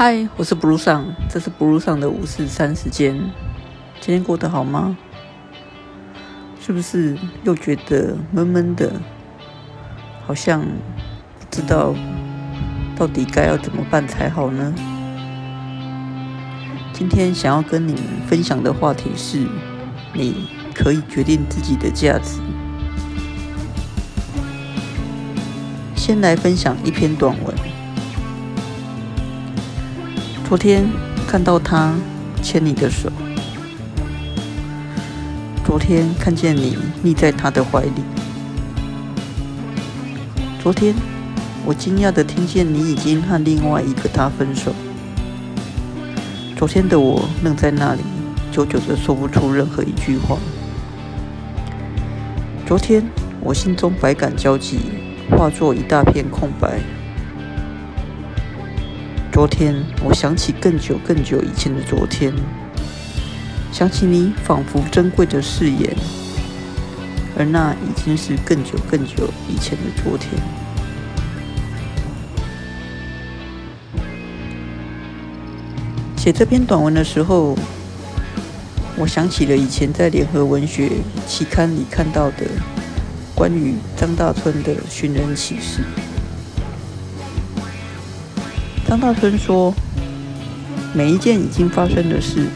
[0.00, 3.18] 嗨，我是 Blue 上，这是 Blue 上的五四三时间。
[4.00, 4.96] 今天过得好吗？
[6.60, 8.92] 是不是又觉得闷闷的？
[10.24, 11.96] 好像不知道
[12.96, 14.72] 到底该要怎么办才好呢？
[16.92, 19.48] 今天想要跟你们分享的话题是：
[20.14, 22.40] 你可以决定自己的价值。
[25.96, 27.77] 先来分享一篇短文。
[30.48, 30.88] 昨天
[31.26, 31.94] 看到他
[32.40, 33.12] 牵你的手，
[35.62, 38.02] 昨天看见你腻在他的怀里，
[40.58, 40.94] 昨天
[41.66, 44.72] 我惊讶的听见你已经和另外一个他分手。
[46.56, 48.00] 昨天的我愣在那里，
[48.50, 50.38] 久久的说不出任何一句话。
[52.64, 53.06] 昨天
[53.42, 54.78] 我心中百感交集。
[55.30, 56.80] 化作一大片空白。
[59.38, 62.34] 昨天，我想起更久更久以前的昨天，
[63.70, 65.96] 想起你仿佛珍贵的誓言，
[67.38, 70.32] 而那已经是更久更久以前的昨天。
[76.16, 77.56] 写这篇短文的时候，
[78.96, 80.90] 我想起了以前在联合文学
[81.28, 82.38] 期刊里看到的。
[83.36, 85.84] 关于张大春的寻人启事，
[88.88, 89.74] 张大春说
[90.96, 92.46] ：“每一件已经发生的事，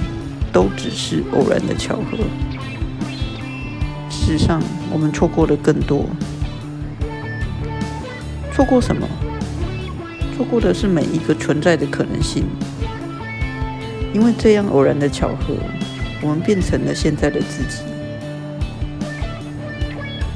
[0.50, 2.16] 都只是偶然的巧合。
[4.08, 6.06] 事实上，我们错过了更多。
[8.50, 9.06] 错过什么？
[10.34, 12.44] 错过的是每一个存在的可能性。
[14.14, 15.55] 因为这样偶然的巧合，
[16.22, 17.83] 我们变成了现在的自己。”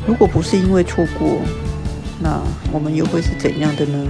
[0.07, 1.41] 如果不是因为错过，
[2.21, 2.39] 那
[2.71, 4.07] 我们又会是怎样的呢？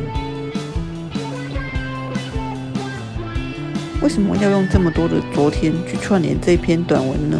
[4.06, 7.36] 为什么要用这么多的昨天去串联这篇短文呢？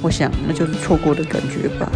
[0.00, 1.92] 我想，那就是错过的感觉吧。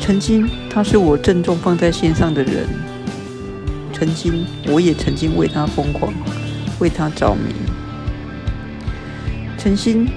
[0.00, 2.68] 曾经，他是我郑重放在心上的人；
[3.92, 6.14] 曾经，我也曾经为他疯狂，
[6.78, 7.52] 为他着迷。
[9.58, 10.08] 曾经，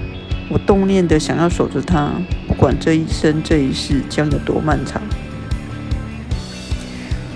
[0.48, 2.12] 我动念的想要守着他，
[2.46, 5.02] 不管这一生这一世将有多漫长。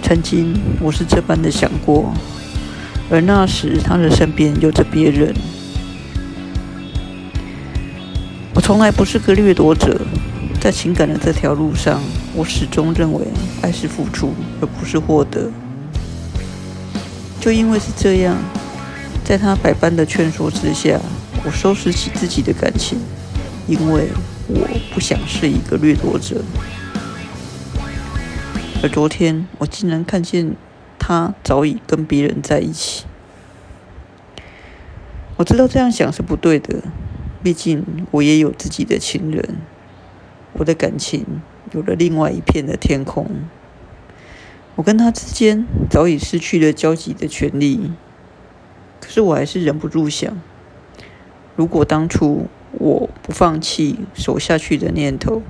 [0.07, 2.15] 曾经，我是这般的想过，
[3.11, 5.35] 而那时他的身边有着别人。
[8.55, 10.01] 我从来不是个掠夺者，
[10.61, 12.01] 在情感的这条路上，
[12.37, 13.27] 我始终认为
[13.63, 15.51] 爱是付出，而不是获得。
[17.41, 18.37] 就因为是这样，
[19.25, 21.01] 在他百般的劝说之下。
[21.45, 22.99] 我收拾起自己的感情，
[23.67, 24.09] 因为
[24.47, 26.37] 我不想是一个掠夺者。
[28.87, 30.55] 而昨天，我竟然看见
[30.97, 33.05] 他早已跟别人在一起。
[35.37, 36.85] 我知道这样想是不对的，
[37.43, 39.57] 毕竟我也有自己的情人，
[40.53, 41.43] 我的感情
[41.73, 43.29] 有了另外一片的天空。
[44.77, 47.91] 我跟他之间早已失去了交集的权利，
[49.01, 50.33] 可是我还是忍不住想。
[51.57, 55.43] 如果当初我不放弃守下去的念头，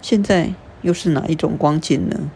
[0.00, 2.30] 现在又是哪一种光景呢？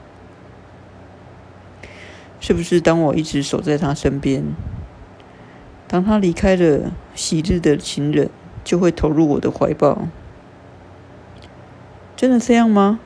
[2.40, 4.44] 是不是当我一直守在他身边，
[5.88, 8.30] 当他离开了昔日的情人，
[8.62, 10.08] 就会投入我的怀抱？
[12.14, 13.00] 真的这样吗？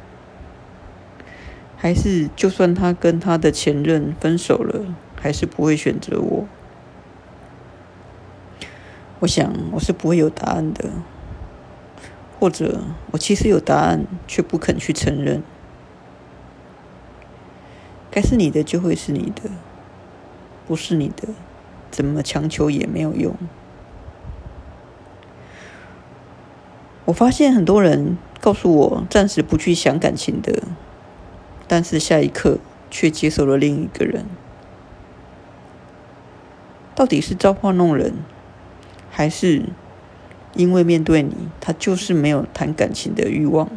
[1.77, 6.47] 还是就算他跟他的前任分手了，还是不会选择我？
[9.21, 10.91] 我想我是不会有答案的，
[12.41, 12.81] 或者
[13.11, 15.43] 我其实有答案，却不肯去承认。
[18.11, 19.51] 该是你的就会是你的，
[20.67, 21.29] 不是你的，
[21.91, 23.37] 怎么强求也没有用。
[27.05, 30.63] 我发现很多人告诉我暂时不去想感情的，
[31.69, 32.59] 但是下一刻
[32.91, 34.25] 却接受了另一个人，
[36.95, 38.15] 到底是造化弄人？
[39.11, 39.65] 还是
[40.55, 43.69] 因为面对你，他就是没有谈感情的欲望。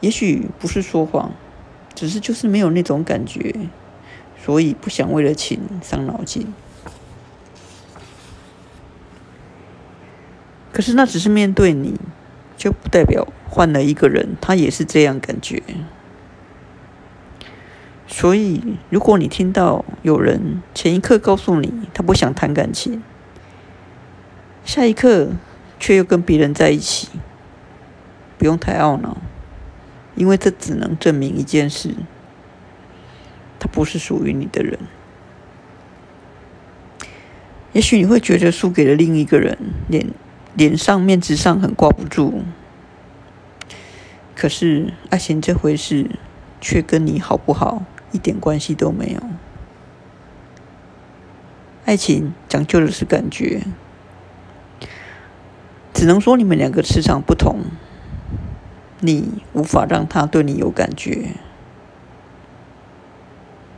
[0.00, 1.32] 也许不是说谎，
[1.94, 3.54] 只是就是没有那种感觉，
[4.42, 6.52] 所以不想为了情伤脑筋。
[10.72, 12.00] 可是那只是面对你，
[12.56, 15.62] 就不代表换了一个人，他也是这样感觉。
[18.06, 23.02] 所以，如果你听到有人前一刻告诉你他不想谈感情，
[24.64, 25.30] 下一刻
[25.78, 27.08] 却又跟别人在一起，
[28.38, 29.16] 不用太懊恼，
[30.14, 31.94] 因为这只能证明一件事：
[33.58, 34.78] 他不是属于你的人。
[37.72, 39.56] 也许你会觉得输给了另一个人，
[39.88, 40.08] 脸
[40.54, 42.42] 脸上面子上很挂不住。
[44.34, 46.10] 可是爱情这回事，
[46.60, 49.20] 却跟你好不好一点关系都没有。
[51.84, 53.62] 爱情讲究的是感觉，
[56.00, 57.58] 只能说你们两个磁场不同，
[59.00, 61.34] 你无法让他对你有感觉，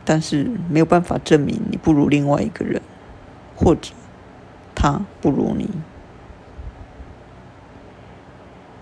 [0.05, 2.81] 但是没有办法证明你不如另外一个人。
[3.57, 3.91] 或者
[4.73, 5.69] 他不如你，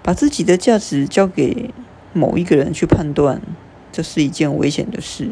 [0.03, 1.73] 把自己的价值交给
[2.13, 3.41] 某一个人去判断，
[3.91, 5.27] 这是一件危险的事。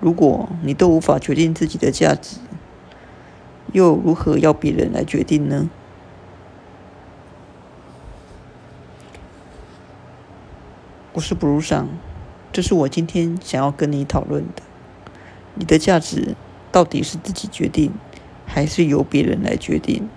[0.00, 2.36] 如果你都无法决定自己的价值，
[3.72, 5.70] 又如何要别人来决定呢？
[11.22, 11.88] 是不如上，
[12.52, 14.62] 这是我今天想要跟你讨论的，
[15.54, 16.36] 你的价值。
[16.70, 17.92] 到底是自己决定，
[18.46, 20.08] 还是由别人来决定？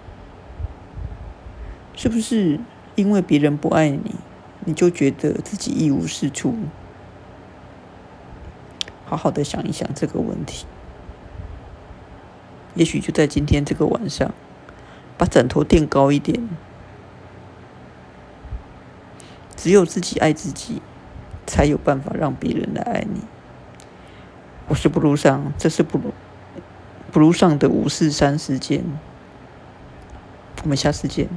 [1.93, 2.61] 是不是
[2.95, 4.15] 因为别人不爱你，
[4.63, 6.55] 你就觉得自己一无是处？
[9.05, 10.65] 好好的想一想这个问题。
[12.73, 14.33] 也许就在今天这个晚上，
[15.17, 16.47] 把枕头垫高一点。
[19.57, 20.81] 只有自己爱自己，
[21.45, 23.21] 才有办法让别人来爱你。
[24.68, 26.13] 我是不如上，这是不如。
[27.12, 28.83] 不如上的五四三时间，
[30.63, 31.30] 我们下次见。